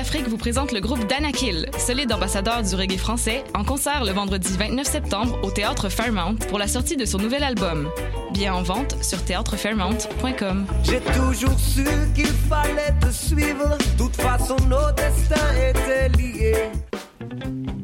[0.00, 4.56] D'Afrique vous présentent le groupe Danakil, solide ambassadeur du reggae français, en concert le vendredi
[4.56, 7.90] 29 septembre au Théâtre Fairmount pour la sortie de son nouvel album.
[8.32, 10.66] Bien en vente sur théâtrefairmount.com.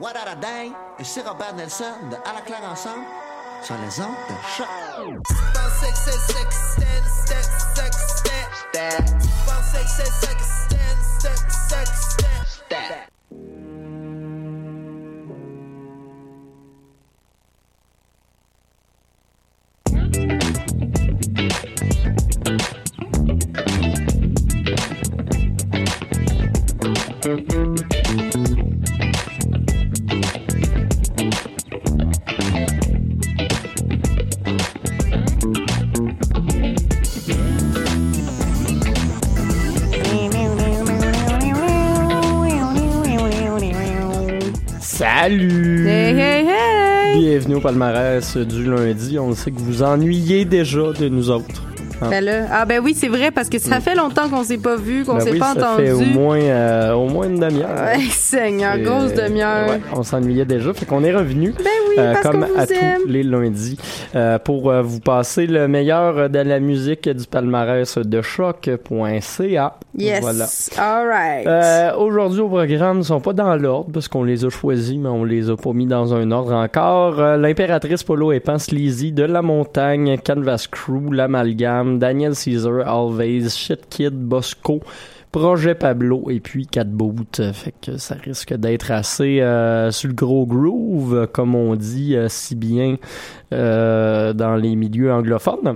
[0.00, 3.04] What a Dang et c'est Robert Nelson de À la claire ensemble
[3.62, 4.68] sur les ondes de choc.
[44.98, 45.86] Salut!
[45.86, 47.18] Hey, hey, hey!
[47.20, 49.16] Bienvenue au palmarès du lundi.
[49.16, 51.62] On sait que vous ennuyez déjà de nous autres.
[52.00, 52.08] Ah.
[52.10, 54.74] Ben là, ah ben oui, c'est vrai parce que ça fait longtemps qu'on s'est pas
[54.74, 55.84] vu, qu'on Ben s'est oui, pas ça entendu.
[55.86, 57.70] fait au moins, euh, au moins une demi-heure.
[57.70, 59.68] Ouais, Seigneur, grosse demi-heure.
[59.68, 61.54] ouais, on s'ennuyait déjà, fait qu'on est revenu.
[61.58, 63.02] Ben oui, parce comme à aime.
[63.02, 63.78] tous les lundis,
[64.14, 69.78] euh, pour euh, vous passer le meilleur de la musique du palmarès de choc.ca.
[69.96, 70.20] Yes.
[70.20, 70.46] Voilà.
[70.78, 71.46] All right.
[71.46, 75.08] Euh, Aujourd'hui au programme, ils sont pas dans l'ordre parce qu'on les a choisis, mais
[75.08, 77.20] on les a pas mis dans un ordre encore.
[77.20, 83.88] Euh, L'impératrice Polo et Sleazy, De la Montagne, Canvas Crew, L'Amalgame, Daniel Caesar, Always, Shit
[83.88, 84.80] Kid, Bosco.
[85.32, 87.40] Projet Pablo et puis 4 Boot.
[87.40, 92.16] Euh, Fait que ça risque d'être assez euh, sur le gros groove, comme on dit
[92.16, 92.96] euh, si bien
[93.52, 95.74] euh, dans les milieux anglophones.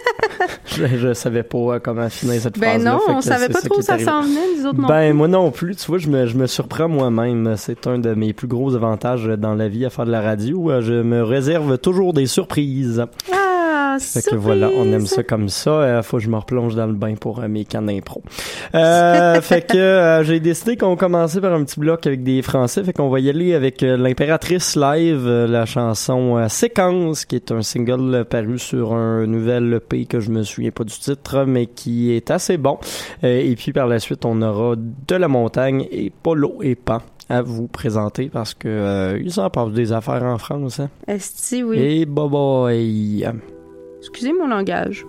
[0.66, 2.92] je, je savais pas euh, comment finir cette ben phrase-là.
[2.92, 5.16] non, on savait pas trop où ça s'en venait, nous autres non Ben, plus.
[5.16, 5.76] moi non plus.
[5.76, 7.54] Tu vois, je me, je me surprends moi-même.
[7.56, 10.70] C'est un de mes plus gros avantages dans la vie à faire de la radio.
[10.70, 13.04] Euh, Je me réserve toujours des surprises.
[13.32, 13.49] Ah,
[13.98, 15.70] Fait que voilà, on aime ça comme ça.
[15.70, 18.22] Euh, faut que je me replonge dans le bain pour euh, mes cannes d'impro.
[18.74, 22.84] Euh, fait que euh, j'ai décidé qu'on commençait par un petit bloc avec des Français.
[22.84, 27.62] Fait qu'on va y aller avec euh, l'impératrice live, la chanson Séquence, qui est un
[27.62, 32.12] single paru sur un nouvel EP que je me souviens pas du titre, mais qui
[32.12, 32.78] est assez bon.
[33.22, 37.42] Et puis par la suite, on aura de la montagne et Polo et Pan à
[37.42, 40.80] vous présenter parce que euh, ils en passent des affaires en France.
[40.80, 40.90] Hein?
[41.06, 41.78] Esti, oui.
[41.78, 43.40] Et bye bye.
[44.00, 45.06] Excusez mon langage.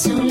[0.00, 0.29] So.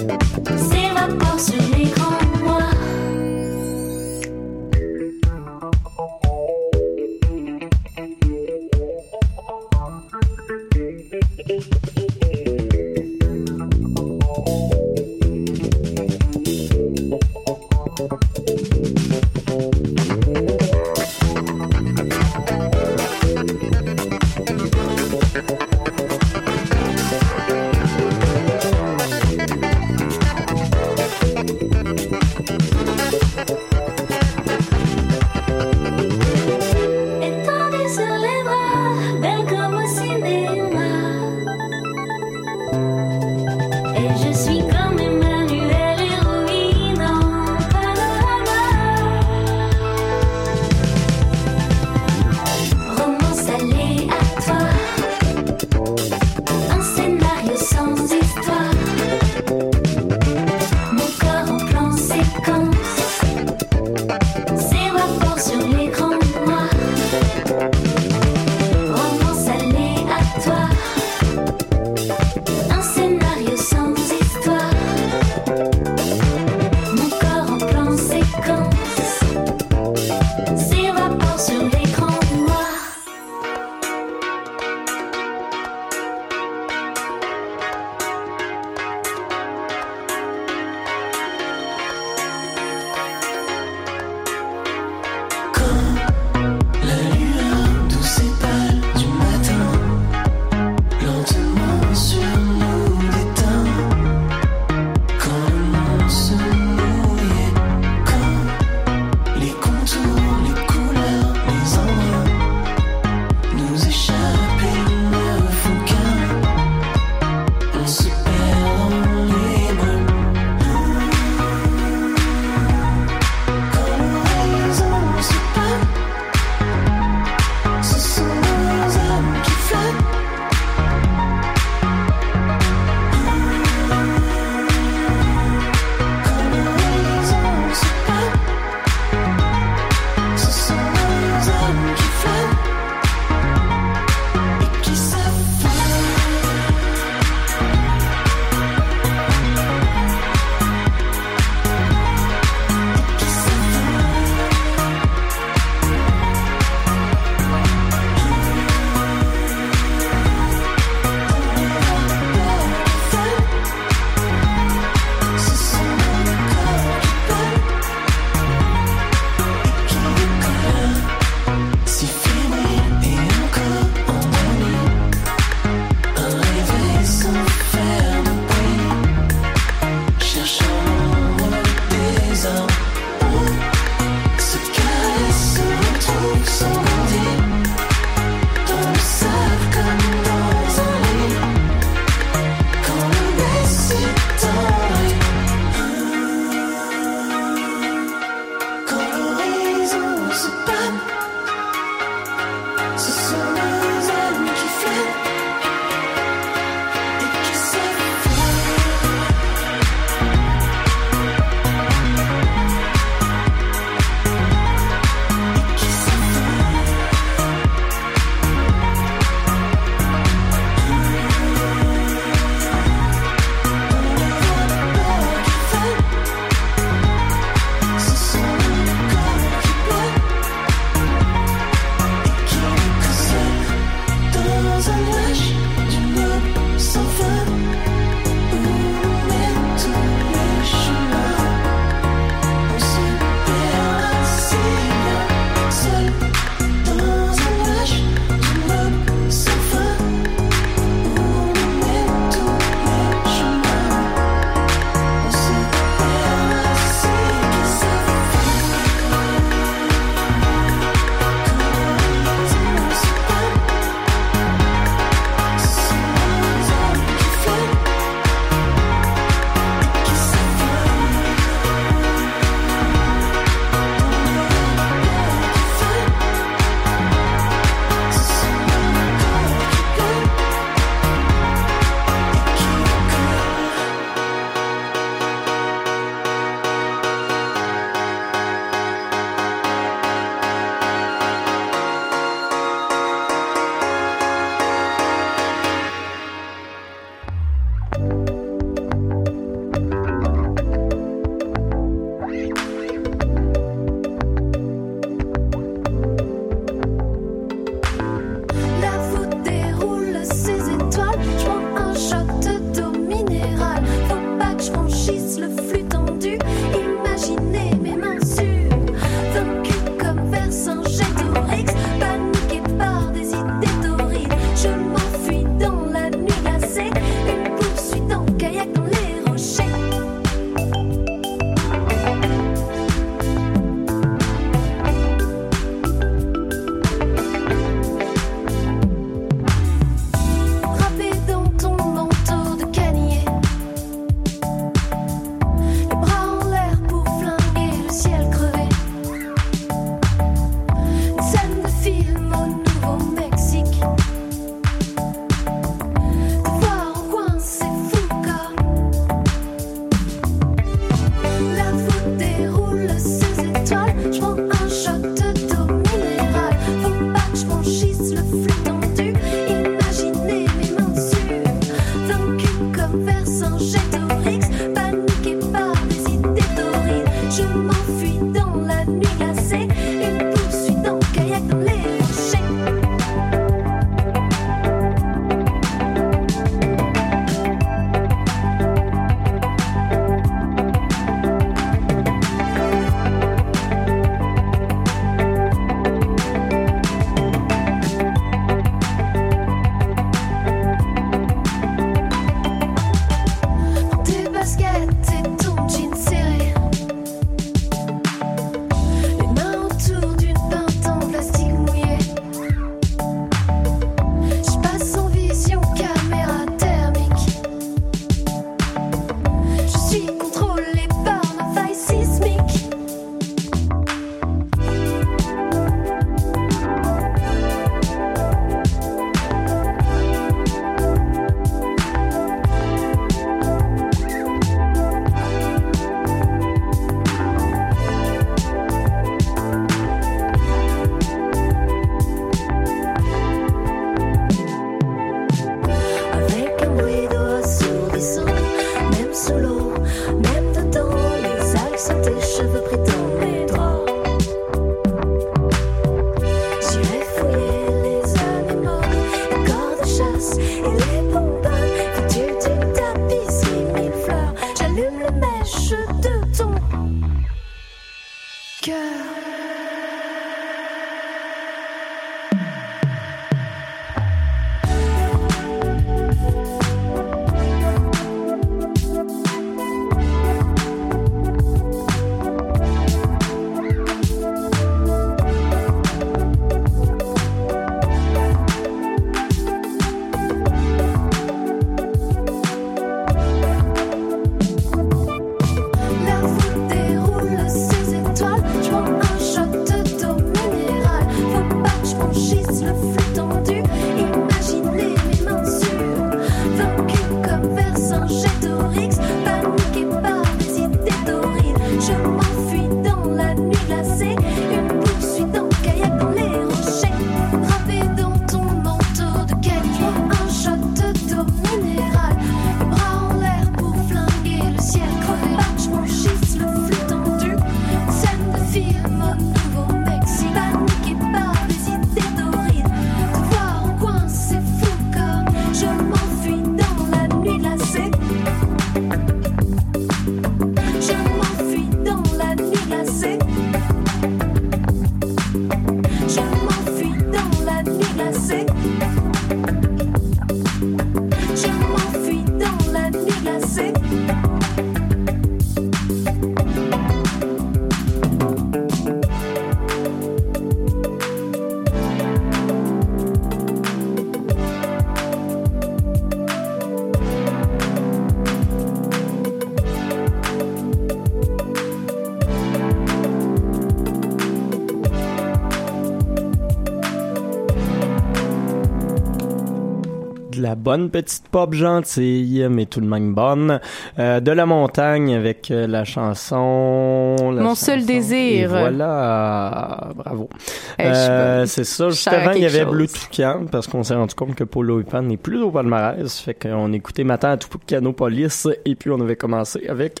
[580.64, 583.60] Bonne petite pop gentille, mais tout de même bonne.
[583.98, 587.16] Euh, de la montagne avec euh, la chanson...
[587.32, 588.44] la Mon seul désir.
[588.44, 590.30] Et voilà, bravo.
[590.78, 592.72] Eh, Euh, c'est ça, juste avant, il y avait chose.
[592.72, 596.18] Bleu Toucan, parce qu'on s'est rendu compte que Polo Pan n'est plus au palmarès.
[596.18, 600.00] Fait qu'on écoutait Matin à Toucano Police, et puis on avait commencé avec...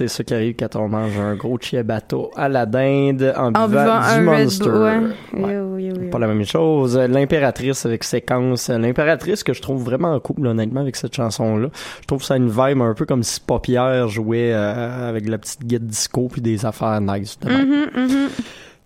[0.00, 3.68] C'est ça qui arrive quand on mange un gros ciabatta à la dinde en, En
[3.68, 4.70] buvant, du Monster.
[4.70, 4.98] Ouais.
[5.34, 5.52] Ouais.
[5.52, 6.10] Yo, yo, yo.
[6.10, 6.96] Pas la même chose.
[6.96, 8.70] L'impératrice avec séquence.
[8.70, 11.68] L'impératrice que je trouve vraiment cool, honnêtement, avec cette chanson-là.
[12.00, 15.66] Je trouve ça une vibe un peu comme si Paupière jouait euh, avec la petite
[15.66, 17.36] guide disco puis des affaires nice.
[17.44, 18.30] mhm.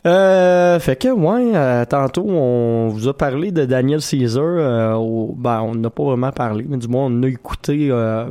[0.06, 4.42] Euh, fait que, ouais, euh, tantôt, on vous a parlé de Daniel Caesar.
[4.44, 8.26] euh, au- ben, on n'a pas vraiment parlé, mais du moins, on a écouté euh,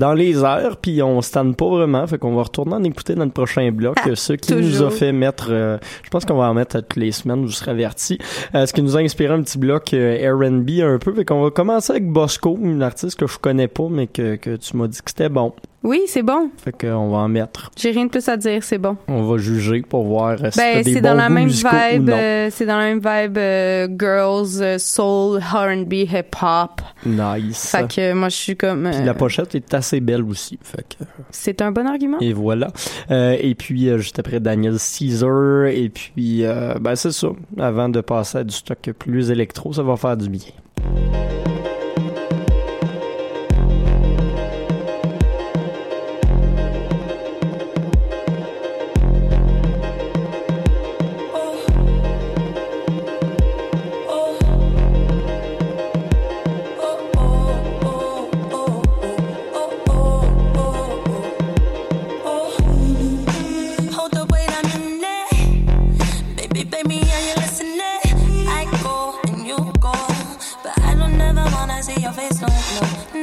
[0.00, 2.04] dans les airs, puis on tente pas vraiment.
[2.08, 3.96] Fait qu'on va retourner en écouter dans le prochain bloc.
[4.04, 6.96] Ah, ce qui nous a fait mettre, euh, je pense qu'on va en mettre toutes
[6.96, 8.18] les semaines, vous serez avertis.
[8.56, 11.12] Euh, ce qui nous a inspiré un petit bloc R&B un peu.
[11.14, 14.56] Fait qu'on va commencer avec Bosco, une artiste que je connais pas, mais que, que
[14.56, 15.52] tu m'as dit que c'était bon.
[15.86, 16.50] Oui, c'est bon.
[16.58, 17.70] Fait qu'on va en mettre.
[17.76, 18.96] J'ai rien de plus à dire, c'est bon.
[19.06, 22.48] On va juger pour voir euh, si Ben, des c'est dans la même vibe, euh,
[22.50, 26.80] c'est dans la même vibe euh, girls, euh, soul, R&B, hip hop.
[27.06, 27.70] Nice.
[27.70, 30.58] Fait que moi je suis comme Puis euh, la pochette est assez belle aussi.
[30.60, 32.18] Fait que, c'est un bon argument.
[32.20, 32.68] et voilà.
[33.12, 35.66] Euh, et puis, euh, juste après, Daniel Caesar.
[35.66, 37.28] Et puis, euh, ben, c'est ça.
[37.58, 40.40] Avant de passer à du stock plus électro, ça va faire du bien.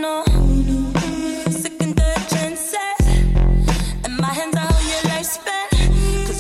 [0.04, 2.76] Second, third chances.
[4.04, 5.39] And my hands are how your life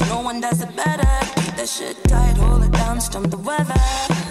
[0.09, 1.07] no one does it better.
[1.65, 4.22] Shit tight, hold it down, storm the weather.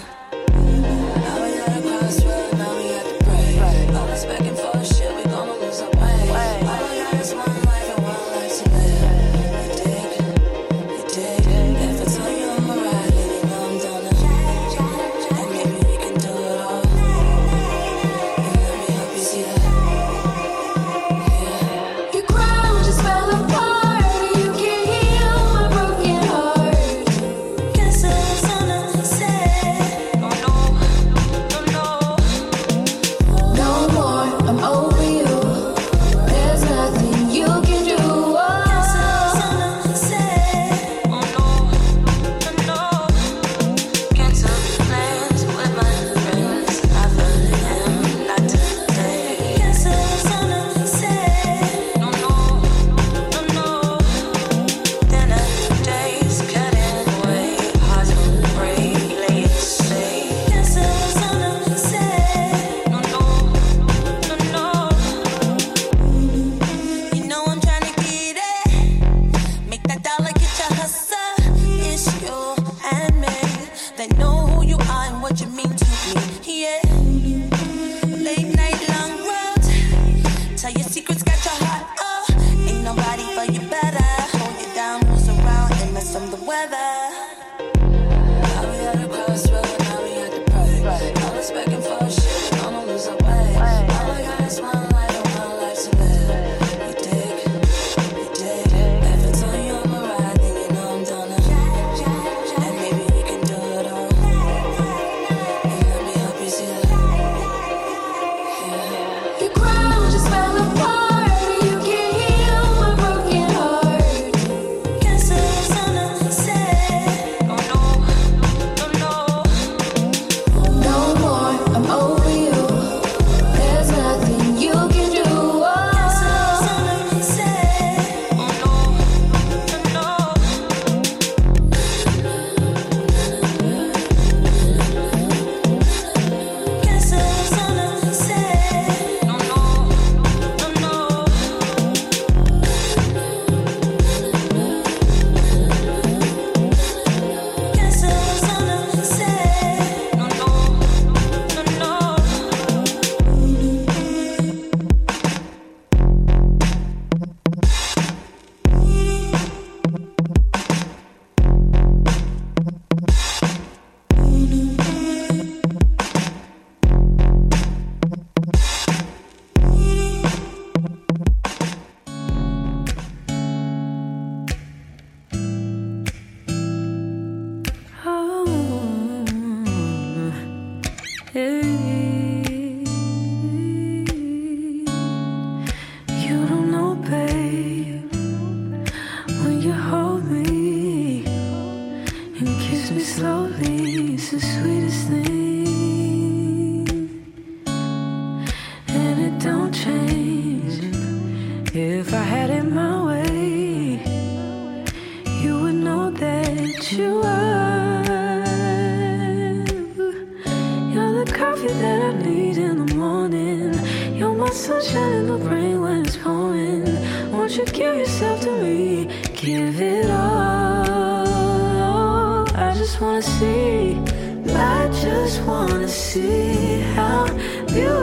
[227.75, 228.02] you.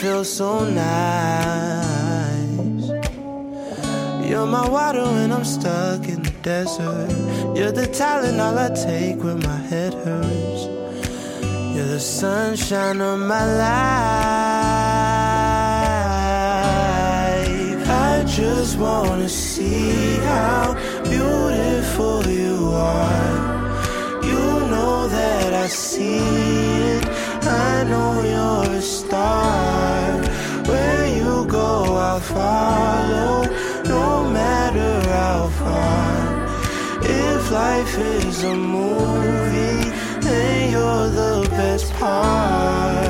[0.00, 0.88] Feel so nice.
[4.26, 7.10] You're my water when I'm stuck in the desert.
[7.54, 10.62] You're the talent all I take when my head hurts.
[11.74, 13.80] You're the sunshine of my life.
[17.90, 24.24] I just wanna see how beautiful you are.
[24.24, 26.99] You know that I see it.
[27.50, 30.22] I know you're a star.
[30.70, 33.44] Where you go, I'll follow.
[33.84, 36.10] No matter how far.
[37.02, 43.09] If life is a movie, then you're the best part.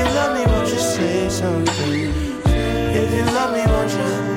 [0.00, 2.12] If you love me, won't you say something?
[2.94, 4.28] If you love me, won't you?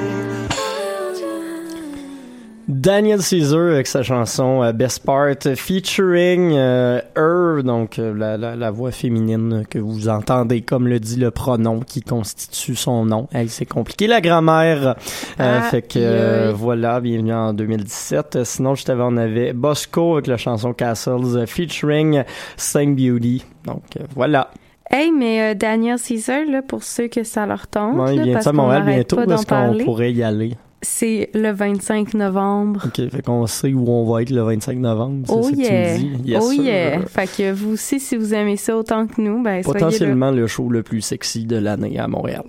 [2.67, 8.56] Daniel Caesar avec sa chanson euh, Best Part featuring euh, Her, donc euh, la, la,
[8.56, 13.28] la voix féminine que vous entendez comme le dit le pronom qui constitue son nom.
[13.34, 14.95] Hey, c'est compliqué la grammaire.
[15.39, 18.36] Euh, Ah, fait que euh, voilà, bienvenue en 2017.
[18.38, 22.24] Euh, Sinon, juste avant, on avait Bosco avec la chanson Castles featuring
[22.58, 23.45] Sing Beauty.
[23.65, 23.84] Donc
[24.15, 24.50] voilà.
[24.91, 28.34] Hey, mais euh, Daniel Caesar, là, pour ceux que ça leur tente, Bon, il vient
[28.34, 30.58] parce à qu'on Montréal bientôt parce qu'on pourrait y aller.
[30.82, 32.84] c'est le 25 novembre.
[32.88, 35.25] Ok, fait qu'on sait où on va être le 25 novembre.
[35.30, 35.97] Oh ça que tu me yeah!
[35.97, 36.12] dis.
[36.25, 36.99] Yes, oh yeah!
[37.08, 39.80] Fait que vous aussi, si vous aimez ça autant que nous, ben soyez.
[39.80, 42.43] Potentiellement le show le plus sexy de l'année à Montréal.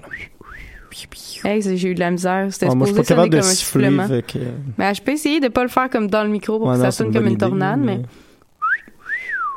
[1.45, 2.49] Hey, j'ai eu de la misère.
[2.51, 3.89] C'était Ah, moi, je suis pas capable de siffler.
[4.27, 4.39] que...
[4.79, 6.81] Ben, je peux essayer de pas le faire comme dans le micro pour Ouais, que
[6.81, 8.01] ça sonne comme une idée, tornade, mais...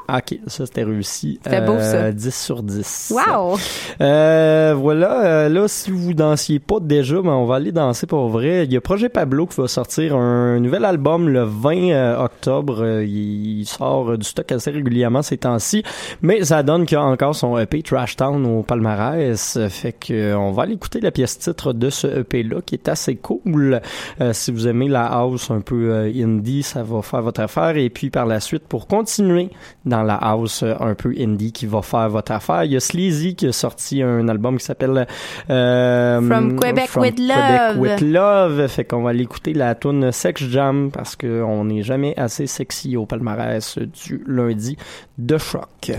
[0.07, 1.39] Ok, ça c'était réussi.
[1.43, 2.11] C'était beau, ça.
[2.11, 3.13] 10 sur 10.
[3.15, 3.57] Wow!
[4.01, 8.29] Euh, voilà, euh, là, si vous dansiez pas déjà, ben, on va aller danser pour
[8.29, 8.65] vrai.
[8.65, 12.83] Il y a Projet Pablo qui va sortir un nouvel album le 20 euh, octobre.
[12.83, 15.83] Euh, il sort euh, du stock assez régulièrement ces temps-ci,
[16.21, 19.57] mais ça donne qu'il y a encore son EP Trash Town au palmarès.
[19.57, 22.75] Euh, Fait que euh, on va aller écouter la pièce titre de ce EP-là qui
[22.75, 23.81] est assez cool.
[24.21, 27.75] Euh, si vous aimez la house un peu euh, indie, ça va faire votre affaire.
[27.77, 29.49] Et puis par la suite, pour continuer
[29.85, 32.79] dans la house euh, un peu indie qui va faire votre affaire, il y a
[32.79, 35.07] Sleazy qui a sorti un album qui s'appelle
[35.49, 37.77] euh, From Quebec with Quebec Love.
[37.79, 38.67] with Love.
[38.67, 42.97] Fait qu'on va aller écouter la tune Sex Jam parce qu'on n'est jamais assez sexy
[42.97, 44.77] au palmarès du lundi
[45.17, 45.91] de choc.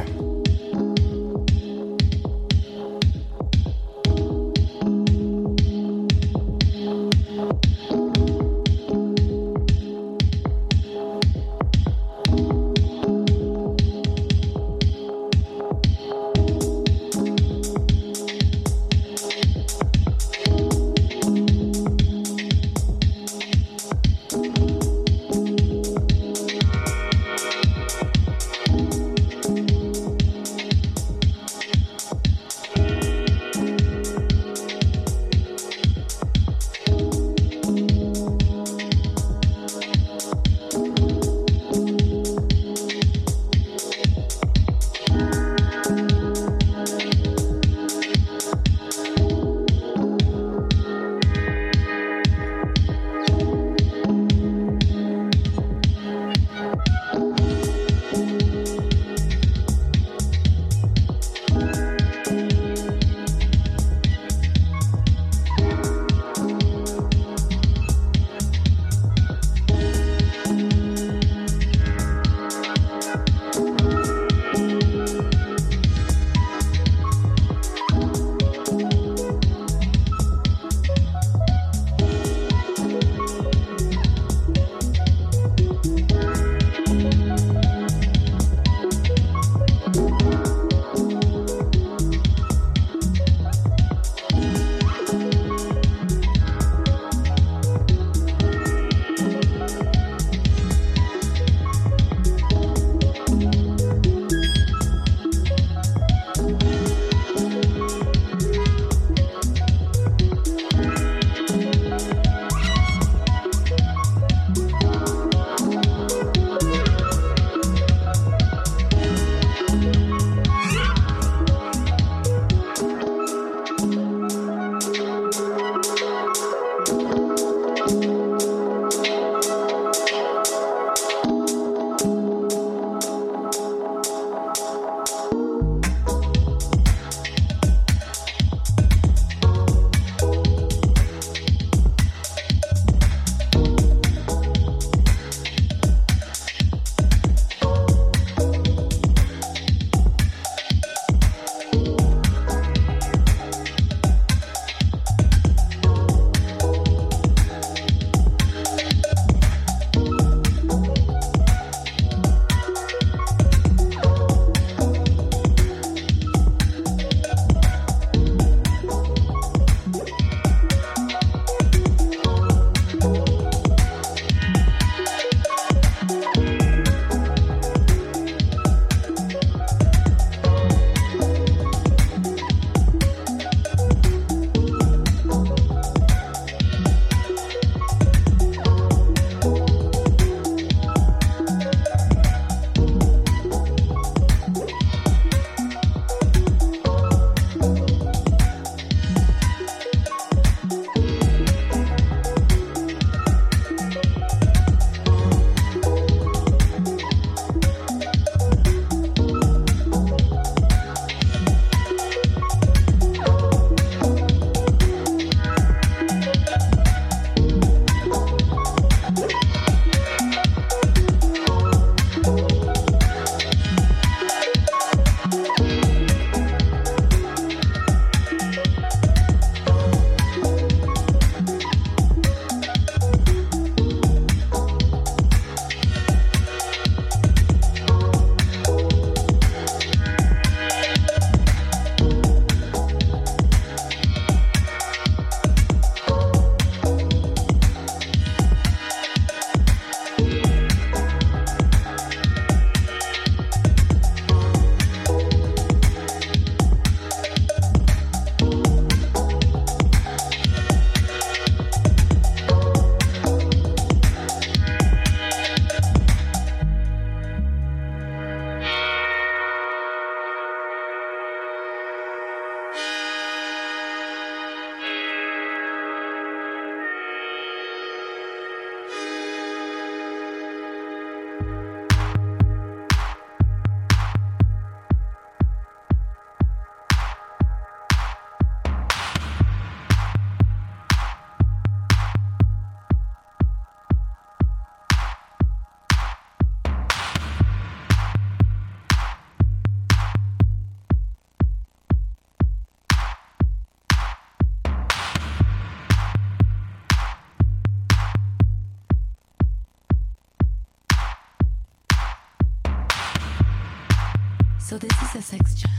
[314.79, 315.71] This is a sex jam.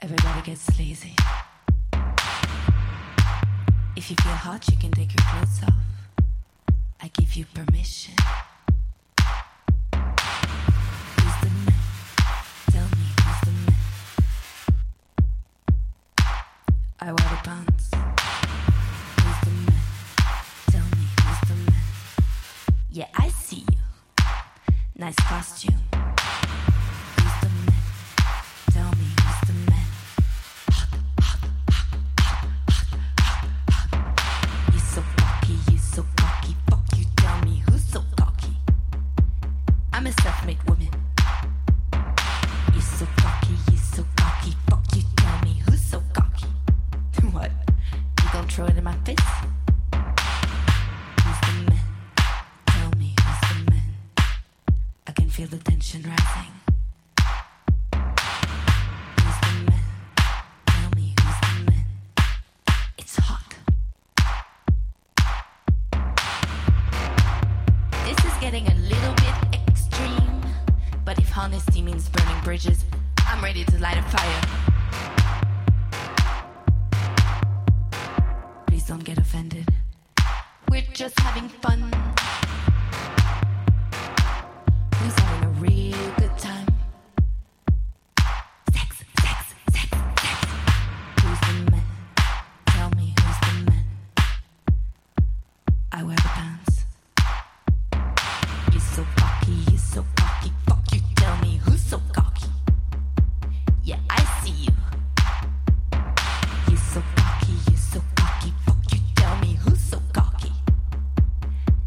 [0.00, 1.16] Everybody gets lazy.
[3.96, 5.72] If you feel hot, you can take your clothes off.
[7.00, 8.14] I give you permission.
[9.96, 11.80] Who's the man?
[12.70, 13.78] Tell me who's the man.
[17.00, 17.90] I wear the pants.
[19.22, 19.82] Who's the man?
[20.70, 21.82] Tell me who's the man.
[22.90, 23.78] Yeah, I see you.
[24.96, 25.83] Nice costume.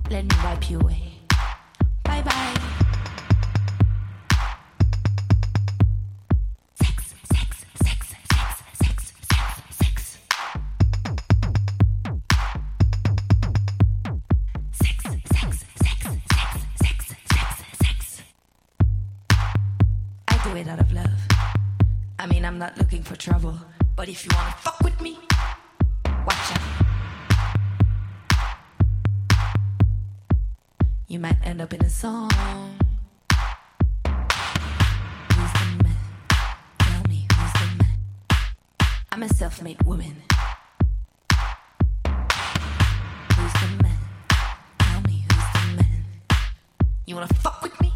[0.09, 1.03] Let me wipe you away.
[2.03, 2.53] Bye bye.
[6.75, 8.07] Sex, sex, sex, sex,
[8.79, 9.13] sex, sex,
[9.69, 10.17] sex.
[14.71, 15.65] Sex, sex, sex,
[16.31, 18.23] sex, sex, sex, sex.
[20.29, 21.09] I do it out of love.
[22.17, 23.57] I mean, I'm not looking for trouble,
[23.95, 24.76] but if you wanna fuck
[31.17, 32.29] You might end up in a song.
[35.33, 35.97] Who's the man?
[36.77, 37.97] Tell me who's the man.
[39.11, 40.15] I'm a self-made woman.
[43.35, 43.97] Who's the man?
[44.77, 46.05] Tell me who's the man.
[47.07, 47.86] You wanna fuck with me?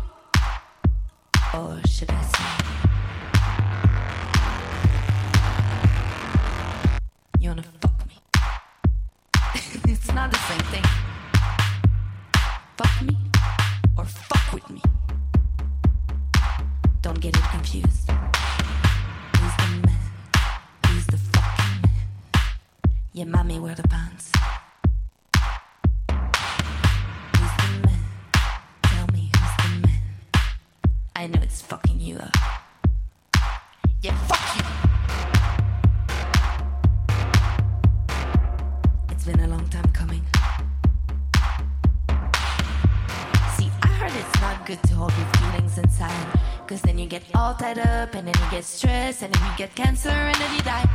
[47.61, 50.61] Tied up, and then you get stressed, and then you get cancer, and then you
[50.61, 50.89] die.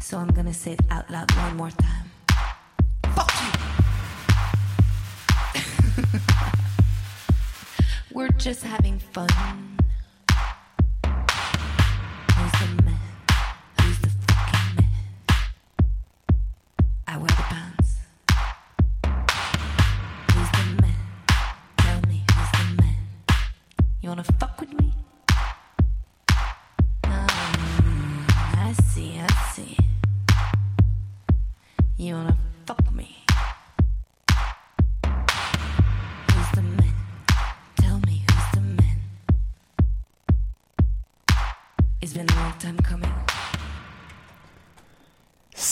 [0.00, 2.10] So I'm gonna say it out loud one more time.
[3.14, 3.52] Fuck you!
[8.16, 9.28] We're just having fun.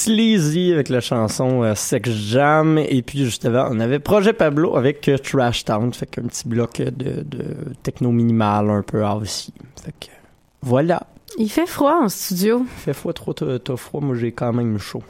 [0.05, 2.77] Sleazy avec la chanson euh, Sex Jam.
[2.77, 5.93] Et puis juste avant on avait Projet Pablo avec euh, Trash Town.
[5.95, 7.45] Fait qu'un petit bloc de, de
[7.83, 9.55] techno minimal un peu aussi.
[9.83, 10.13] Fait que
[10.61, 11.07] voilà.
[11.39, 12.61] Il fait froid en studio.
[12.65, 15.03] Il fait froid, trop t'as froid, moi j'ai quand même chaud.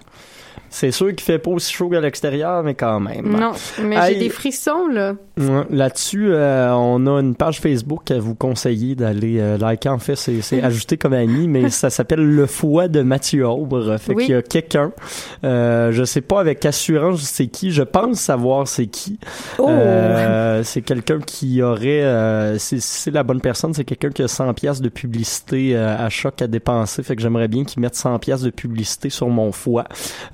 [0.75, 3.29] C'est sûr qu'il fait pas aussi chaud qu'à l'extérieur, mais quand même.
[3.29, 5.15] Non, mais j'ai des frissons, là.
[5.71, 9.91] Là-dessus, euh, on a une page Facebook à vous conseiller d'aller euh, liker.
[9.91, 13.97] En fait, c'est, ajouté comme ami, mais ça s'appelle Le Foie de Mathieu Aubre.
[13.99, 14.25] Fait Oui.
[14.25, 14.91] qu'il y a quelqu'un,
[15.45, 19.21] euh, je sais pas avec assurance c'est qui, je pense savoir c'est qui.
[19.59, 19.69] Oh!
[19.69, 22.03] Euh, c'est quelqu'un qui aurait,
[22.59, 26.49] c'est, la bonne personne, c'est quelqu'un qui a 100 pièces de publicité à choc à
[26.49, 27.05] dépenser.
[27.05, 29.85] Fait que j'aimerais bien qu'il mette 100 pièces de publicité sur mon foie.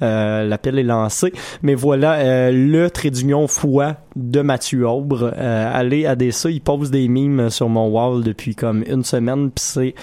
[0.01, 1.33] Euh, l'appel est lancé.
[1.62, 5.33] Mais voilà, euh, le trait d'union foie de Mathieu Aubre.
[5.37, 9.05] Euh, allez à des ça, il pose des mimes sur mon wall depuis comme une
[9.05, 9.95] semaine, puis c'est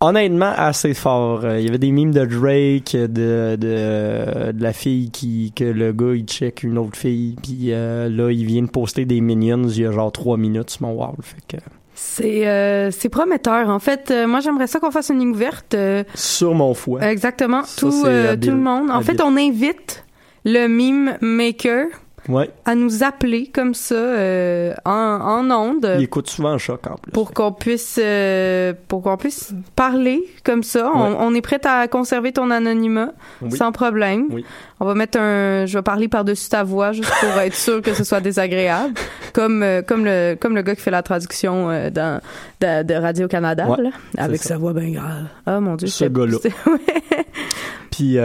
[0.00, 1.44] honnêtement assez fort.
[1.44, 5.92] Euh, Il y avait des mimes de Drake, de, de, la fille qui que le
[5.92, 9.68] gars il check une autre fille, puis euh, là il vient de poster des minions
[9.68, 11.14] il y a genre trois minutes sur mon wall.
[11.22, 11.62] Fait que
[11.94, 13.68] C'est euh, c'est prometteur.
[13.68, 15.74] En fait, euh, moi, j'aimerais ça qu'on fasse une ligne ouverte.
[15.74, 17.00] euh, sur mon foie.
[17.08, 17.62] Exactement.
[17.64, 18.90] Ça, tout, euh, le monde.
[18.90, 19.06] En Habile.
[19.16, 20.04] fait, on invite
[20.44, 21.86] le meme maker
[22.28, 22.48] Ouais.
[22.64, 26.94] à nous appeler comme ça euh, en, en ondes Il écoute souvent en choc en
[26.96, 27.12] plus.
[27.12, 30.90] pour qu'on puisse euh, pour qu'on puisse parler comme ça.
[30.94, 31.16] On, Ouais.
[31.20, 33.10] on est prêt à conserver ton anonymat
[33.42, 33.52] Oui.
[33.56, 34.26] sans problème.
[34.30, 34.44] Oui.
[34.80, 37.92] On va mettre un je vais parler par-dessus ta voix juste pour être sûr que
[37.94, 38.94] ce soit désagréable
[39.34, 42.20] comme euh, comme le comme le gars qui fait la traduction dans
[42.60, 44.50] de, de Radio Canada Ouais, là, avec ça.
[44.50, 45.26] sa voix bien grave.
[45.46, 46.38] Ah mon dieu, Ce gars-là.
[47.90, 48.16] Puis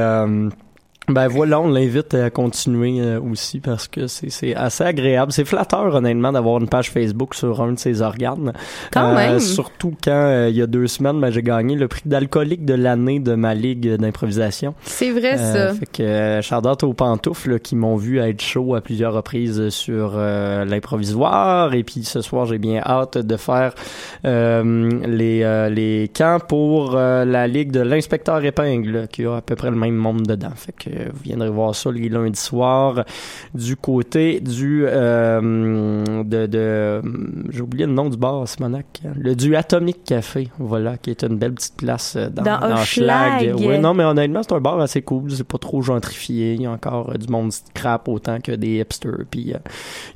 [1.10, 5.32] ben voilà, on l'invite à continuer euh, aussi parce que c'est c'est assez agréable.
[5.32, 8.54] C'est flatteur honnêtement d'avoir une page Facebook sur un de ses organes.
[8.92, 9.40] Quand Euh, même.
[9.40, 12.74] Surtout quand euh, il y a deux semaines, ben, j'ai gagné le prix d'alcoolique de
[12.74, 14.74] l'année de ma ligue d'improvisation.
[14.84, 15.74] C'est vrai ça.
[15.74, 20.14] fait que out aux pantoufles là, qui m'ont vu être chaud à plusieurs reprises sur
[20.16, 23.74] euh, l'improvisoire et puis ce soir j'ai bien hâte de faire
[24.26, 29.42] euh, les euh, les camps pour euh, la ligue de l'inspecteur épingle qui a à
[29.42, 30.52] peu près le même monde dedans.
[30.56, 33.06] Fait que vous viendrez voir ça les lundis soirs
[33.54, 37.02] du côté du euh, de, de
[37.50, 41.38] j'ai oublié le nom du bar Simonac, le du Atomic Café, voilà, qui est une
[41.38, 42.44] belle petite place euh, dans,
[43.54, 43.68] Dans.
[43.68, 45.32] Ouais, non, mais honnêtement, c'est un bar assez cool.
[45.32, 46.54] C'est pas trop gentrifié.
[46.54, 49.26] Il y a encore euh, du monde crap autant que des hipsters.
[49.30, 49.58] Puis euh,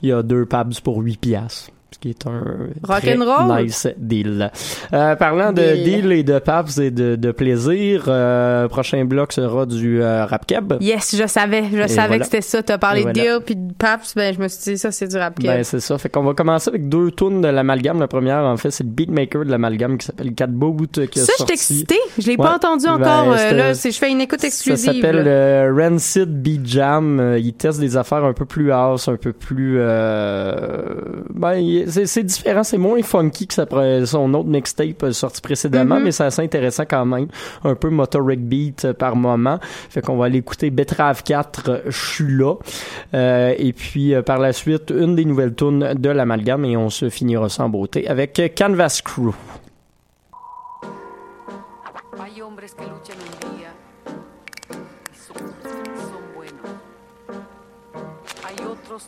[0.01, 1.71] il y a deux pubs pour 8 piastres.
[2.03, 2.41] Qui est un
[2.83, 3.63] très Rock'n'roll.
[3.63, 4.51] nice deal.
[4.91, 6.01] Euh, parlant de Deal.
[6.01, 10.45] deal et de pubs et de, de plaisir, euh, prochain bloc sera du euh, rap
[10.45, 10.73] keb.
[10.81, 12.19] Yes, je savais, je Et savais voilà.
[12.19, 12.61] que c'était ça.
[12.61, 15.15] T'as parlé de deal puis de paps, ben je me suis dit ça c'est du
[15.15, 15.45] rap keb.
[15.45, 15.97] Ben, c'est ça.
[15.97, 18.01] Fait qu'on va commencer avec deux tunes de l'amalgame.
[18.01, 21.21] La première, en fait, c'est le beatmaker de l'amalgame qui s'appelle Cat Boot euh, qui
[21.21, 21.99] a ça, excitée.
[22.19, 22.37] Je l'ai Ouais.
[22.37, 23.33] pas entendu Ben, encore.
[23.39, 24.93] euh, là, c'est je fais une écoute Ça exclusive.
[24.95, 25.31] s'appelle là.
[25.31, 27.37] euh, Rancid Beat Jam.
[27.39, 29.77] Il teste des affaires un peu plus house, un peu plus...
[29.79, 30.95] Euh,
[31.33, 31.53] ben,
[31.93, 32.63] c'est c'est différent.
[32.63, 36.03] C'est moins funky que son autre mixtape euh, sorti précédemment, Mhm.
[36.03, 37.27] mais c'est assez intéressant quand même.
[37.63, 39.59] Un peu motoric beat euh, par moment.
[39.89, 42.55] Fait qu'on va aller écouter Betrave 4, euh, Je suis là.
[43.13, 46.89] Euh, et puis, euh, par la suite, une des nouvelles tunes de l'amalgame et on
[46.89, 49.33] se finira en beauté avec Canvas Crew.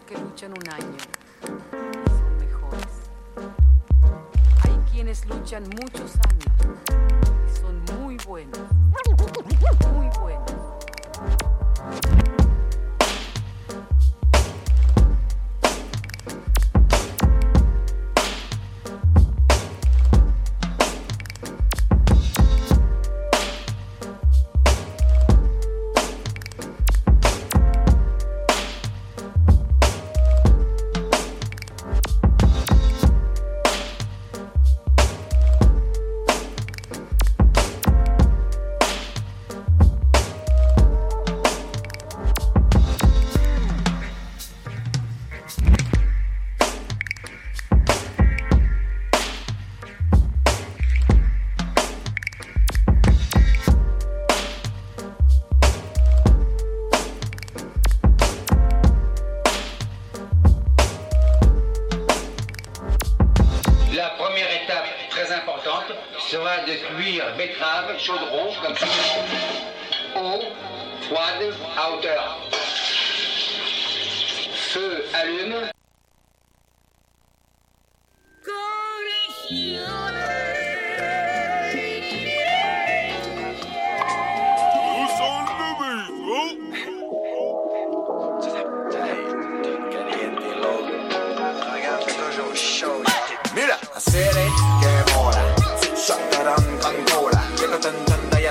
[0.08, 2.05] Que luchan un día
[5.28, 8.58] luchan muchos años son muy buenos.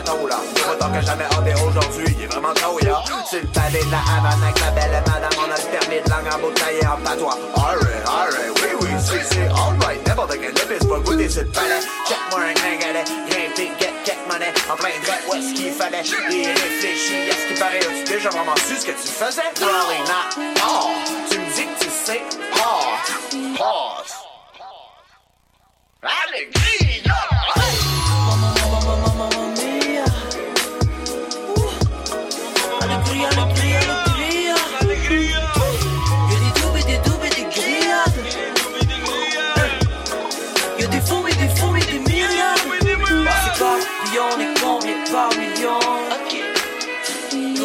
[0.05, 3.03] Que j'avais hâte et aujourd'hui, il est vraiment trop, ya.
[3.29, 6.11] Sur le palais de la Havane avec la belle madame, on a le permis de
[6.11, 7.39] langue en bouteille et en patois.
[7.57, 10.07] Alright, alright, oui, oui, c'est, c'est alright.
[10.07, 11.81] N'importe quel épice pour goûter sur le palais.
[12.07, 14.53] Check-moi un gringalet, grimper, get, get money.
[14.71, 15.99] En plein droit, où est-ce qu'il fallait?
[15.99, 17.79] Et réfléchis à ce qui paraît.
[17.79, 19.43] As-tu déjà vraiment su ce que tu faisais?
[19.55, 20.55] Probably not.
[20.67, 20.91] Oh,
[21.31, 22.23] tu me dis que tu sais.
[22.53, 23.57] Pause.
[23.57, 24.15] Pause.
[26.03, 26.84] Allegria!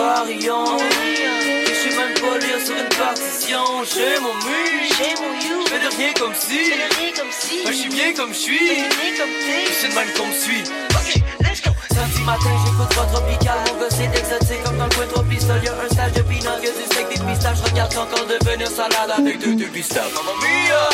[0.09, 0.39] Et
[1.67, 3.63] je sais même pas lire sur une partition.
[3.83, 4.89] J'ai mon mu.
[4.89, 6.71] Je fais de rien comme si.
[7.61, 8.57] Moi je suis bien comme je suis.
[8.57, 10.63] Je suis de même qu'on me suit.
[12.19, 13.57] Samedi matin, j'écoute pas tropical.
[13.67, 15.63] Mon gosse est exotique comme dans le coin tropistol.
[15.63, 17.61] Y'a un stage de peanut, y'a du steak, des pistaches.
[17.63, 20.11] Regarde encore devenir salade avec deux, deux pistaches.
[20.13, 20.89] Mamma mia!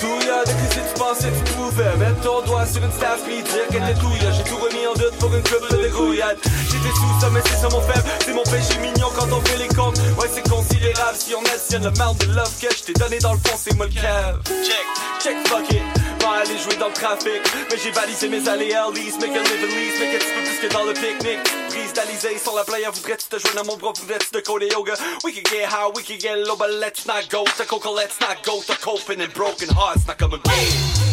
[0.00, 2.92] Tout y'a de que si tu pensais que tu pouvais Mettre ton doigt sur une
[2.92, 4.18] staff puis dire qu'elle était douille.
[4.36, 7.56] J'ai tout remis en doute pour une coupe de grouillade J'étais sous ça mais c'est
[7.56, 8.04] ça mon faible.
[8.24, 9.98] C'est mon péché mignon quand on fait les comptes.
[10.18, 13.32] Ouais c'est considérable si on additionne le mal de love que je t'ai donné dans
[13.32, 14.40] le fond c'est moi le cave.
[14.46, 14.86] Check,
[15.22, 15.82] check fuck it.
[16.20, 17.42] Va aller jouer dans le trafic.
[17.70, 20.72] Mais j'ai balisé mes allées à Elise Make a live at Make un petit que
[20.72, 24.28] dans le pique-nique Prise d'Alizé sur la playa Voudrais-tu te joindre à mon bras Voudrais-tu
[24.28, 24.94] te yoga
[25.24, 28.20] We can get high, we can get low But let's not go to coca Let's
[28.20, 30.52] not go to coping and broken hearts Not come again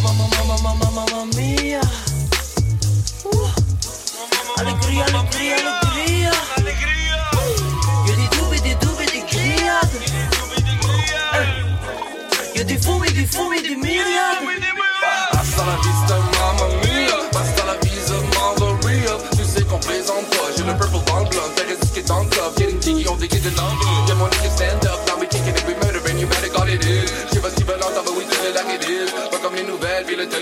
[0.03, 1.81] Mamma, mamma, mamma, mamma mia.
[4.57, 5.80] Alegria, alegria, alegria.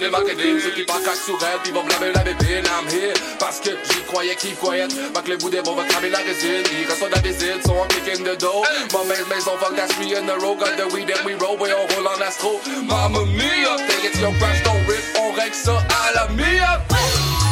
[0.10, 0.60] Nouvelles, puis le télémarketing.
[0.60, 2.62] Ceux qui parlent sur elle, puis vont blâmer la bébé.
[2.80, 3.14] I'm here.
[3.40, 4.88] Parce que j'y croyais qu'ils croyaient.
[5.14, 6.64] Pas que le bout des va cramer la résine.
[6.72, 8.64] Ils reçoivent la visite, sont en kicking the dough.
[8.94, 10.56] My main maison, fuck that's three in a row.
[10.56, 12.60] Got the weed that we roll, boy, on roule en astro.
[12.88, 13.78] Mamma mia.
[13.88, 15.04] Take it your crash, don't rip.
[15.20, 16.82] On règle ça à la mia.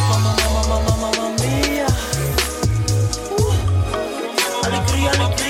[0.09, 1.87] Mamma, mamma, mamma, mamma mia.
[4.63, 5.46] Alegria, alegria.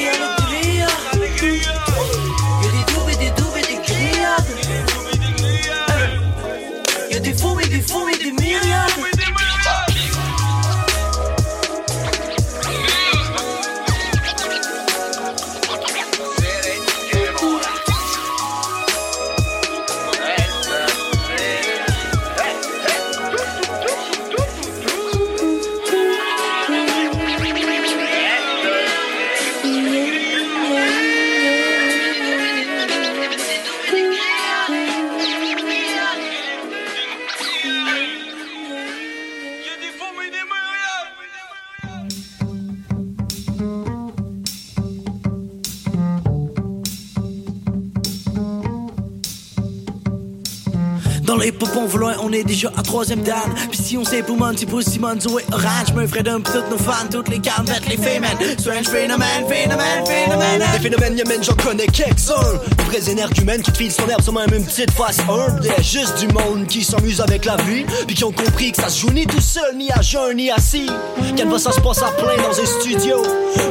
[51.88, 53.36] On va loin, on est déjà à troisième dan.
[53.72, 56.78] Pis si on sait pour Monty, pour Simon, Zoé, Orange, me ferais d'un toutes nos
[56.78, 58.38] fans, toutes les cannes, les phénomènes.
[58.60, 60.62] Strange phénomène, phénomène, phénomène.
[60.74, 62.60] Des phénomènes yémen, j'en connais quelques-uns.
[62.88, 65.62] Vrais énergumènes qui te filent son herbe sur même une petite face humble.
[65.62, 67.86] Des juste du monde qui s'amuse avec la vie.
[68.06, 70.52] Puis qui ont compris que ça se joue ni tout seul, ni à jeun, ni
[70.52, 70.90] assis.
[71.38, 73.24] Canva, ça se passe à plein dans un studio?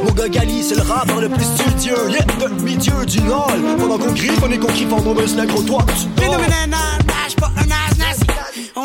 [0.03, 2.09] Mon gars Gali, c'est le rappeur le plus studieux.
[2.09, 3.51] Yeah, le milieu du Nord.
[3.77, 5.85] Pendant qu'on griffe, on est qu'on kiffe en mauvaise nègre au toit.
[6.17, 7.76] Phénoménal, nage pas un.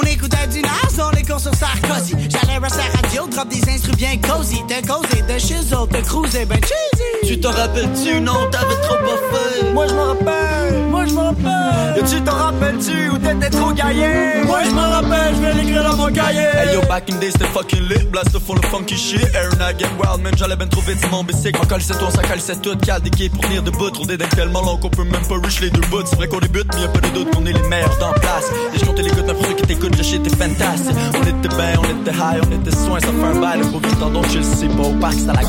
[0.03, 2.15] On écoutait du nas, on les cours sur Sarkozy.
[2.29, 4.61] J'allais à la radio, drop des instruments bien cosy.
[4.69, 5.39] De causer, de
[5.75, 6.91] autres, de cruiser, ben cheesy.
[7.27, 8.20] Tu t'en rappelles-tu?
[8.20, 9.73] Non, t'avais trop pas fait.
[9.73, 11.97] Moi je m'en rappelle, moi je m'en rappelle.
[11.97, 14.45] Et tu t'en rappelles-tu ou t'étais trop gaillé?
[14.45, 16.49] Moi je m'en rappelle, je vais l'écrire dans mon cahier.
[16.55, 18.05] Hey yo, back in days, c'était fucking lit.
[18.11, 19.25] Blast full of funky shit.
[19.35, 21.61] Aaron I get wild, même j'allais ben trop vite, c'est mon bicycle.
[21.62, 22.77] En calcette, on s'en tout.
[22.85, 23.91] Cal des pour venir de bout.
[23.91, 26.05] Trop des tellement long qu'on peut même pas rush les deux bouts.
[26.05, 28.51] C'est vrai qu'on débute, mais y'a pas de doute qu'on est les meilleurs dans place.
[28.75, 30.97] Et je comptais les gouttes, mais pour ceux qui t'écoutent, le shit est fantastique.
[31.14, 33.61] On était ben, on était high, on était soin, ça fait un bail.
[33.61, 35.43] Le temps donc je le sais pas, au parc, c'est à la.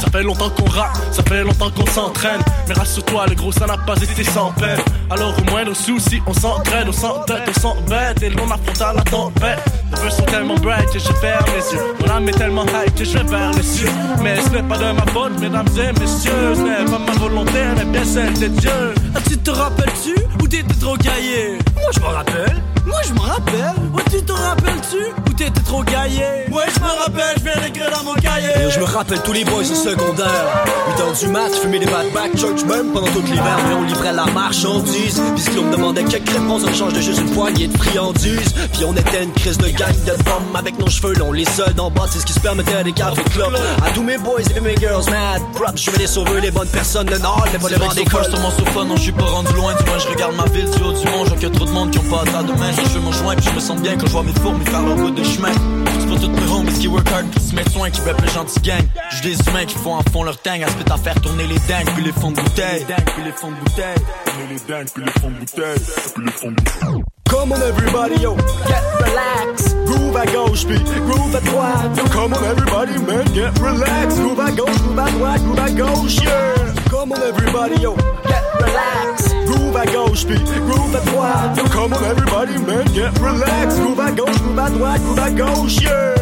[0.00, 2.40] Ça fait longtemps qu'on rappe, ça fait longtemps qu'on s'entraîne.
[2.68, 4.78] Mais rassure-toi, le gros, ça n'a pas été sans peine.
[5.10, 8.22] Alors au moins nos soucis, on s'entraîne, on s'entête, on s'embête.
[8.22, 9.58] Et l'on affronte à la tempête.
[9.90, 11.94] Nos vœux sont tellement bright que je ferme les yeux.
[12.00, 13.88] Mon âme est tellement high que je vais vers les cieux.
[14.22, 16.54] Mais ce n'est pas de ma faute, mesdames et messieurs.
[16.54, 18.94] Ce n'est pas ma volonté, mais bien celle de Dieu.
[19.14, 22.62] Ah, tu te rappelles-tu ou t'étais trop gaillé Moi je me rappelle.
[22.86, 23.74] Moi je me rappelle.
[23.92, 24.96] Ouais, tu te rappelles-tu
[25.28, 28.70] ou t'étais trop gaillé Ouais, je me rappelle, je viens d'écrire dans mon cahier.
[28.70, 30.64] Je me rappelle tous les boys au secondaire
[30.96, 33.82] 8 heures du mat, fumer des bad back church même pendant tout l'hiver Mais on
[33.84, 37.68] livrait la marchandise Puis on me demandait quelques réponses en échange de juste une poignée
[37.68, 41.32] de friandises Puis on était une crise de gang de bombes Avec nos cheveux longs,
[41.32, 44.18] les seuls d'en bas C'est ce qui se permettait des cafés clubs À tous mes
[44.18, 47.46] boys et mes girls mad Props, je vais les sauver, les bonnes personnes de Nord
[47.52, 49.24] Mais pas les bancs que sur d'école first, on m'en souffle, non, je suis pas
[49.24, 49.74] rendu loin.
[49.74, 51.28] Du moins, je regarde ma ville du haut du monde.
[51.40, 52.70] Y a trop de monde qui ont pas à demain.
[52.76, 54.82] Je fais mon joint, puis je me sens bien quand je vois mes fourmis faire
[54.82, 55.52] leur bout de chemin.
[55.98, 58.32] C'est pas toutes mes homies qui work hard, qui se mettent soin, qui veulent les
[58.32, 58.84] gentils gang.
[59.10, 61.58] J'ai des humains qui font en fond leur tang, à se à faire tourner les
[61.60, 62.84] dingues, puis les fonds de bouteille.
[62.84, 63.96] Puis les fonds de bouteille.
[64.24, 65.80] Tourner les dingues, puis les fonds de bouteille.
[66.14, 67.06] Puis les.
[67.28, 68.36] Come on everybody yo,
[68.68, 73.58] get relax Groove à gauche puis groove à droite Yo, Come on everybody man, get
[73.58, 76.54] relax Groove à gauche, groove à droite, groove à gauche yeah
[76.88, 77.96] Come on everybody yo,
[78.28, 80.38] get relax Groove à gauche puis
[80.68, 84.70] groove à droite Yo, Come on everybody man, get relax Groove à gauche, groove à
[84.70, 86.16] droite, groove à gauche yeah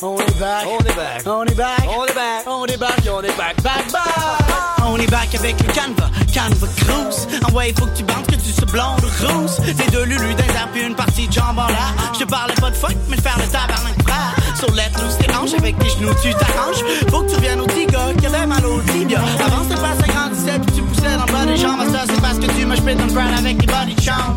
[0.00, 3.00] On est back, on est back, on est back, on est back, on est back,
[3.10, 4.78] on est back, back, back.
[4.86, 7.26] On est back avec le canevas, canevas cruise.
[7.48, 9.58] En ouais, faut que tu bandes, que tu sois blonde rousse.
[9.60, 11.92] Des deux lulus d'un puis une partie de jambon là.
[12.14, 14.34] Je te parlais pas de fuck, mais de faire le tabarnak frère.
[14.58, 16.82] Sur let loose tes hanches avec tes genoux, tu t'arranges.
[17.10, 19.20] Faut que tu viennes au petit gars qui avait mal au tibia.
[19.20, 21.78] Avant c'était pas ça grandissait puis tu poussais dans le bas des jambes.
[21.92, 24.34] Ça c'est parce que tu m'as spit dans crowd avec tes body champs.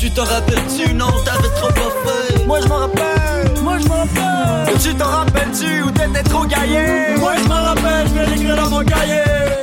[0.00, 0.94] Tu t'en rappelles-tu?
[0.94, 5.06] Non, t'avais trop pas fait Moi je m'en rappelle Moi je m'en rappelle Tu t'en
[5.06, 7.16] rappelles-tu ou t'étais trop gaillé?
[7.18, 9.55] Moi je m'en rappelle, je vais l'écrire dans mon cahier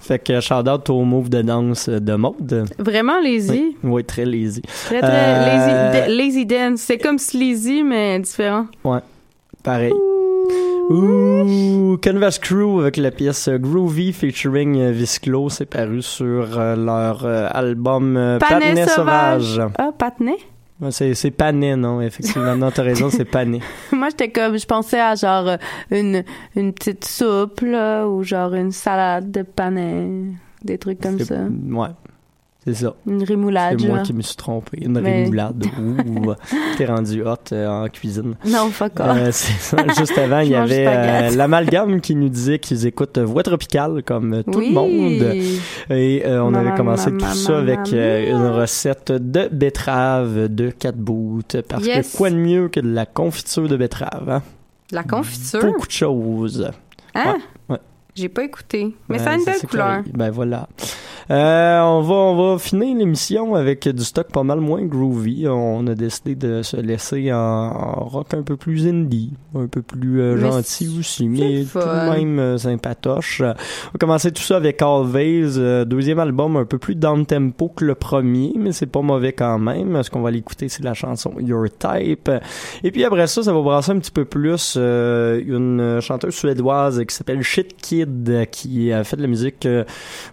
[0.00, 2.66] Fait que shout out au move de danse de mode.
[2.78, 3.50] Vraiment lazy.
[3.50, 4.62] Oui, oui, très lazy.
[4.62, 6.80] Très, très Euh, lazy, lazy dance.
[6.80, 8.66] C'est comme sleazy, mais différent.
[8.84, 8.98] Ouais,
[9.62, 9.92] pareil.
[10.90, 17.46] Ouh, Canvas Crew avec la pièce Groovy featuring Visclo, c'est paru sur euh, leur euh,
[17.52, 19.60] album Panet sauvage.
[19.78, 20.36] Ah, patinet?
[20.90, 22.56] C'est, c'est Panet, non, effectivement.
[22.56, 23.60] Non, t'as raison, c'est Panet.
[23.92, 25.56] Moi, j'étais comme, je pensais à genre euh,
[25.90, 26.24] une,
[26.56, 30.08] une petite soupe, là, ou genre une salade de panais,
[30.64, 31.36] des trucs comme ça.
[31.70, 31.88] Ouais,
[32.64, 32.94] c'est ça.
[33.06, 34.78] Une rémoulade, C'est moi qui me suis trompé.
[34.84, 35.64] Une Mais- rémoulade.
[35.80, 36.32] Ouh,
[36.76, 38.34] t'es rendu hot euh, en cuisine.
[38.46, 39.06] Non, fuck off.
[39.16, 39.76] Euh, c'est ça.
[39.98, 44.42] Juste avant, il y avait euh, l'amalgame qui nous disait qu'ils écoutent Voix Tropicale comme
[44.44, 44.68] tout Oui.
[44.68, 45.34] le monde.
[45.90, 50.48] Et euh, on Maman, avait commencé maman, tout ça avec euh, une recette de betterave
[50.48, 51.40] de 4 bouts.
[51.68, 52.12] Parce Yes.
[52.12, 54.42] que quoi de mieux que de la confiture de betterave, hein?
[54.90, 55.60] La confiture?
[55.64, 56.70] Beaucoup de choses.
[57.14, 57.32] Hein?
[57.32, 57.40] Ouais.
[58.14, 58.94] J'ai pas écouté.
[59.08, 60.02] Mais Ouais, ça a une belle couleur.
[60.12, 60.68] Ben voilà.
[61.30, 65.46] Euh, on va on va finir l'émission avec du stock pas mal moins groovy.
[65.48, 69.82] On a décidé de se laisser en, en rock un peu plus indie, un peu
[69.82, 73.40] plus euh, gentil aussi, mais tout de même euh, sympatoche.
[73.40, 73.44] On
[73.92, 77.84] va commencer tout ça avec Always, euh, deuxième album un peu plus down tempo que
[77.84, 80.02] le premier, mais c'est pas mauvais quand même.
[80.02, 82.30] Ce qu'on va l'écouter, c'est la chanson Your Type.
[82.82, 87.02] Et puis après ça, ça va brasser un petit peu plus euh, une chanteuse suédoise
[87.06, 89.84] qui s'appelle Shit Kid, euh, qui a fait de la musique euh,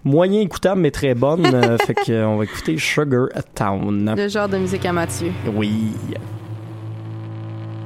[0.04, 1.48] moyen écoutable mais très bonne.
[1.60, 4.14] Euh, fait que euh, on va écouter Sugar Town.
[4.16, 5.30] Le genre de musique à Mathieu.
[5.54, 5.92] Oui.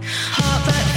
[0.04, 0.93] Gambling's your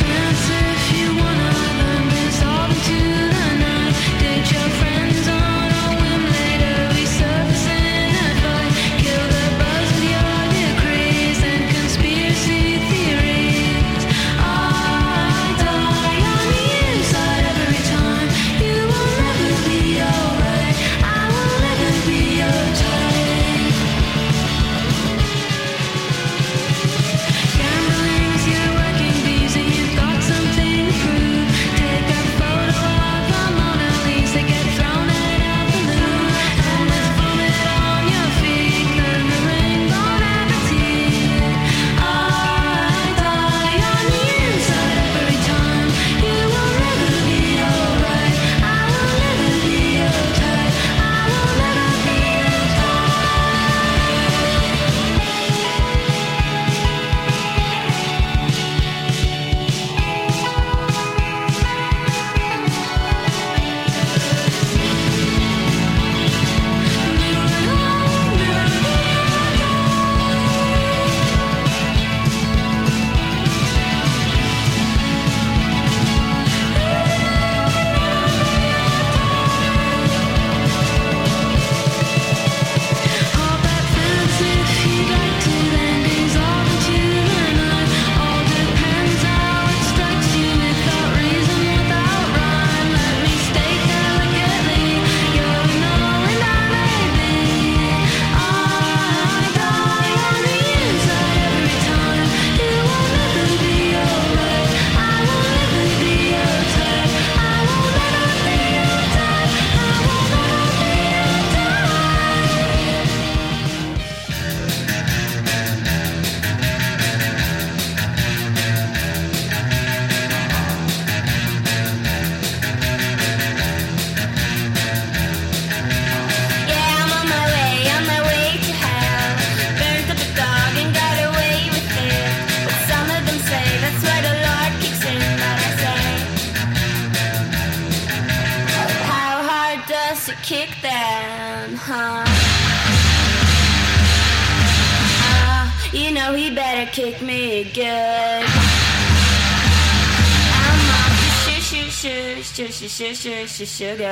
[152.98, 154.08] 是是是是有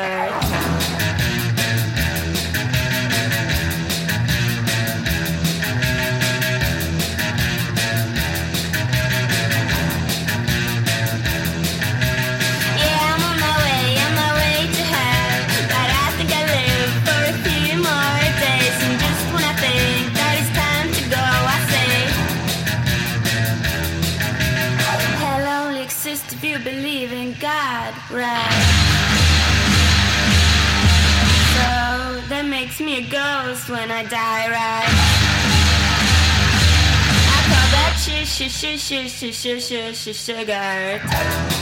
[33.66, 34.88] lost when I die, right?
[37.28, 41.55] I call that shit, shit, shit, shit, shit, shit, shit, sugar.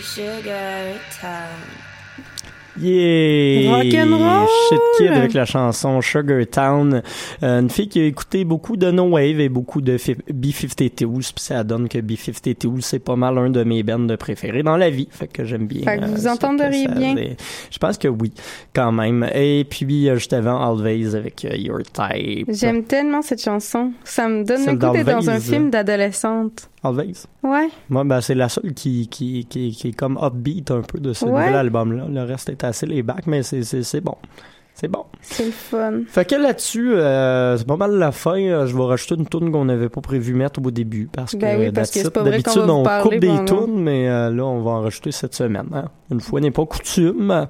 [0.00, 1.60] Sugar town.
[2.78, 3.70] Yeah!
[3.74, 4.46] Rock'n'roll!
[4.68, 7.02] Shit Kid avec la chanson Sugar Town.
[7.42, 11.32] Euh, une fille qui a écouté beaucoup de No Wave et beaucoup de fi- B-52s,
[11.34, 14.76] puis ça donne que B-52s, c'est pas mal un de mes bands de préférés dans
[14.76, 15.08] la vie.
[15.10, 15.82] Fait que j'aime bien.
[15.82, 17.14] Fait que vous ça entendriez bien.
[17.70, 18.32] Je pense que oui,
[18.74, 19.28] quand même.
[19.34, 22.46] Et puis, euh, juste avant, Always avec euh, Your Type.
[22.52, 23.92] J'aime tellement cette chanson.
[24.04, 26.68] Ça me donne le goût d'être dans un film d'adolescente.
[26.82, 27.24] Always.
[27.42, 27.68] Ouais.
[27.90, 31.12] Moi, ben, c'est la seule qui, qui, qui, qui est comme upbeat un peu de
[31.12, 31.32] ce Ouais.
[31.32, 32.06] nouvel album-là.
[32.08, 34.14] Le reste est assez les bacs, mais c'est, bon.
[34.74, 35.04] C'est bon.
[35.20, 35.92] C'est le fun.
[36.08, 38.40] Fait que là-dessus, euh, c'est pas mal la fin.
[38.40, 41.08] Euh, Je vais rajouter une tune qu'on n'avait pas prévu mettre au début.
[41.12, 41.70] Parce que, Ben oui, que
[42.22, 45.66] d'habitude, on coupe des tunes, mais euh, là, on va en rajouter cette semaine.
[45.74, 45.84] hein.
[46.10, 47.46] Une fois n'est pas coutume.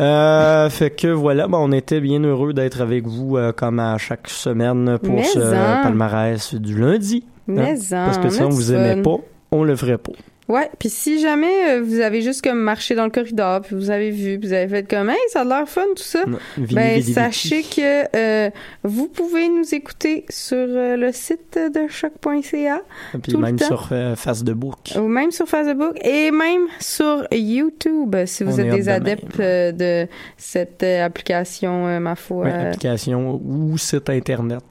[0.00, 4.28] Euh, fait que voilà, ben, on était bien heureux d'être avec vous comme à chaque
[4.28, 5.82] semaine pour Mais ce en.
[5.82, 7.24] palmarès du lundi.
[7.26, 7.30] hein.
[7.46, 9.02] Mais en, Parce que si on vous aimait fun.
[9.02, 9.16] pas,
[9.52, 10.12] on le ferait pas.
[10.46, 13.88] Ouais, puis si jamais euh, vous avez juste comme marché dans le corridor, puis vous
[13.88, 16.24] avez vu, puis vous avez fait comme hey, ça a l'air fun tout ça.
[16.26, 18.50] Non, Ben sachez que euh,
[18.82, 22.82] vous pouvez nous écouter sur euh, le site de choc.ca
[23.22, 24.92] Puis même sur euh, Face de Book.
[24.96, 29.38] ou même sur Facebook et même sur YouTube si vous On êtes des de adeptes
[29.38, 32.44] de cette application ma foi.
[32.44, 34.62] Ouais, application ou site internet.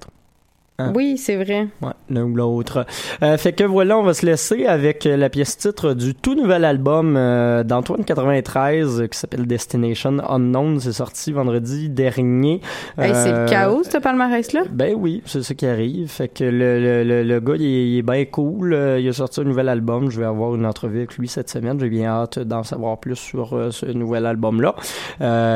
[0.80, 0.91] Hein?
[0.95, 1.67] Oui, c'est vrai.
[1.84, 2.88] Ouais, l'un ou l'autre.
[3.21, 6.34] Euh, fait que voilà, on va se laisser avec euh, la pièce titre du tout
[6.34, 10.80] nouvel album euh, d'Antoine 93 euh, qui s'appelle Destination Unknown.
[10.80, 12.59] C'est sorti vendredi dernier.
[12.97, 14.63] Hey, c'est le chaos ce palmarès là.
[14.71, 16.09] Ben oui, c'est ça qui arrive.
[16.09, 18.74] Fait que le, le, le, le gars, il est, il est bien cool.
[18.99, 20.09] Il a sorti un nouvel album.
[20.09, 21.80] Je vais avoir une entrevue avec lui cette semaine.
[21.80, 24.74] J'ai bien hâte d'en savoir plus sur ce nouvel album-là.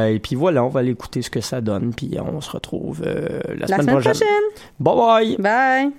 [0.09, 1.91] Et puis voilà, on va aller écouter ce que ça donne.
[1.95, 4.27] Puis on se retrouve la, La semaine prochaine.
[4.79, 5.35] Bye bye!
[5.39, 5.91] Bye!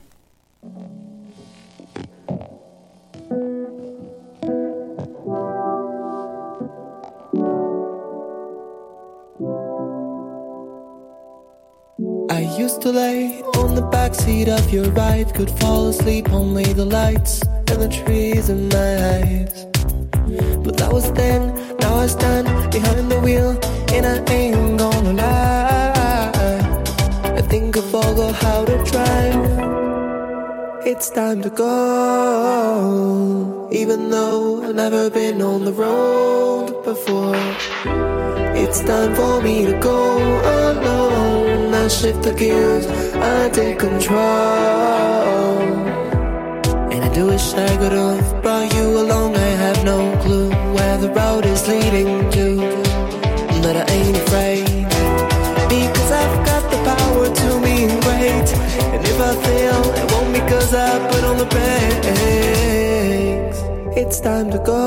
[12.31, 16.85] I used to lay on the backseat of your ride, could fall asleep only the
[16.85, 17.41] lights
[17.71, 19.65] and the trees in my eyes.
[20.65, 23.53] But that was then, now I stand behind the wheel,
[23.95, 25.68] and I ain't gonna lie.
[27.49, 27.80] Think I
[28.32, 29.44] how to drive.
[30.86, 32.88] It's time to go,
[33.72, 37.36] even though I've never been on the road before.
[38.62, 40.18] It's time for me to go
[40.61, 41.72] alone.
[41.74, 42.86] I shift the gears,
[43.16, 44.18] I take control.
[46.92, 49.36] And I do wish I could have brought you along.
[49.36, 52.47] I have no clue where the road is leading to.
[63.96, 64.80] It's time to go.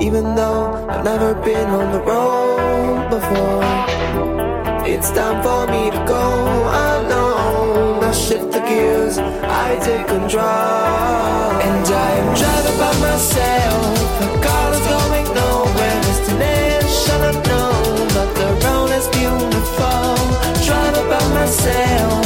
[0.00, 3.64] Even though I've never been on the road before,
[4.86, 6.22] it's time for me to go.
[8.06, 10.44] I shift the gears, I take control,
[11.66, 13.96] and I am driving by myself.
[14.20, 20.14] The car is going nowhere, destination unknown, but the road is beautiful.
[20.64, 22.25] Driving by myself,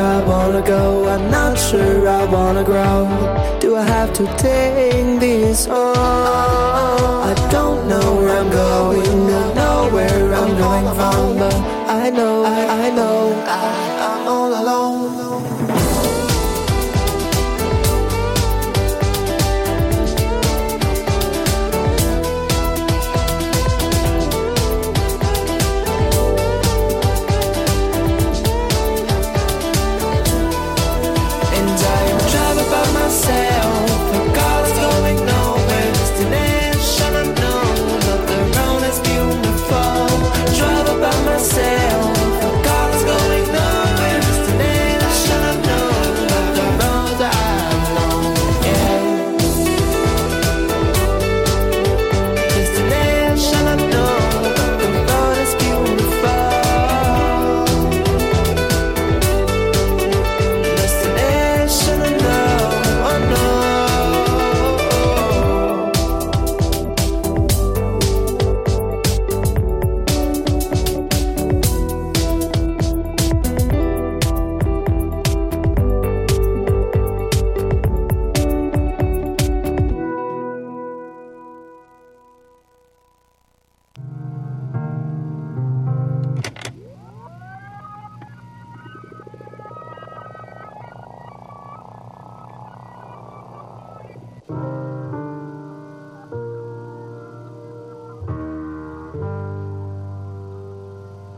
[0.00, 3.06] I wanna go, I'm not sure I wanna grow.
[3.60, 5.96] Do I have to take this on?
[7.30, 11.54] I don't know where I'm going, don't know where I'm going from, but
[11.86, 13.39] I know, I, I know.